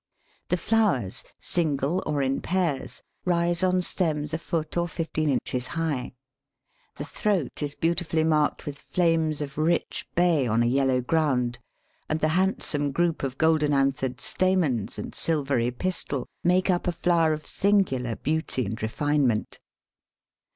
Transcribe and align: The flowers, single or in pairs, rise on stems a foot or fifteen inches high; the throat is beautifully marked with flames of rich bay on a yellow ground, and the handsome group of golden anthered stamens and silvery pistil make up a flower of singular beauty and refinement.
The 0.49 0.57
flowers, 0.57 1.23
single 1.39 2.01
or 2.07 2.23
in 2.23 2.41
pairs, 2.41 3.03
rise 3.23 3.63
on 3.63 3.83
stems 3.83 4.33
a 4.33 4.39
foot 4.39 4.75
or 4.75 4.87
fifteen 4.87 5.29
inches 5.29 5.67
high; 5.77 6.13
the 6.95 7.05
throat 7.05 7.61
is 7.61 7.75
beautifully 7.75 8.23
marked 8.23 8.65
with 8.65 8.79
flames 8.79 9.41
of 9.41 9.59
rich 9.59 10.07
bay 10.15 10.47
on 10.47 10.63
a 10.63 10.65
yellow 10.65 11.01
ground, 11.01 11.59
and 12.09 12.19
the 12.19 12.29
handsome 12.29 12.91
group 12.91 13.21
of 13.21 13.37
golden 13.37 13.73
anthered 13.73 14.19
stamens 14.19 14.97
and 14.97 15.13
silvery 15.13 15.69
pistil 15.69 16.25
make 16.43 16.71
up 16.71 16.87
a 16.87 16.91
flower 16.91 17.31
of 17.31 17.45
singular 17.45 18.15
beauty 18.15 18.65
and 18.65 18.81
refinement. 18.81 19.59